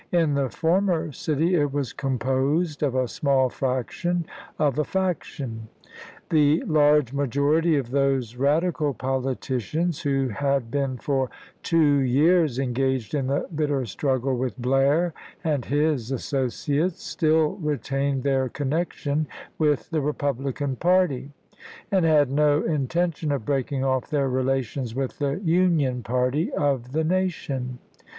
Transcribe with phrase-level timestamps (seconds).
[0.11, 4.25] In the former city it was composed of a small fraction
[4.57, 5.67] of a faction.
[6.31, 6.73] The 30 ABKAHAM LINCOLN chap.
[6.73, 6.73] ii.
[6.73, 11.29] large majority of those radical politicians who had been for
[11.61, 18.49] two years engaged in the bitter struggle with Blair and his associates still retained their
[18.49, 19.27] connection
[19.59, 21.29] with the Bepublican party,
[21.91, 27.03] and had no intention of breaking off their relations with the Union party of the
[27.03, 27.77] nation.